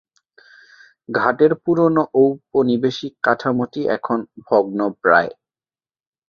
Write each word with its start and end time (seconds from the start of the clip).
ঘাটের 1.09 1.51
পুরনো 1.63 2.03
ঔপনিবেশিক 2.15 3.13
কাঠামোটি 3.23 3.81
এখন 3.95 4.17
ভগ্নপ্রায়। 4.47 5.31